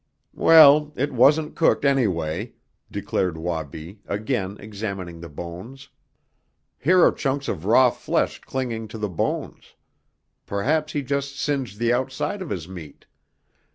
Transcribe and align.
"Well, 0.33 0.93
it 0.95 1.13
wasn't 1.13 1.53
cooked, 1.55 1.85
anyway," 1.85 2.53
declared 2.89 3.37
Wabi, 3.37 3.99
again 4.07 4.57
examining 4.59 5.21
the 5.21 5.29
bones. 5.29 5.89
"Here 6.79 7.03
are 7.05 7.11
chunks 7.11 7.47
of 7.47 7.65
raw 7.65 7.91
flesh 7.91 8.39
clinging 8.41 8.87
to 8.87 8.97
the 8.97 9.07
bones. 9.09 9.75
Perhaps 10.47 10.93
he 10.93 11.03
just 11.03 11.37
singed 11.37 11.77
the 11.77 11.93
outside 11.93 12.41
of 12.41 12.49
his 12.49 12.67
meat." 12.67 13.05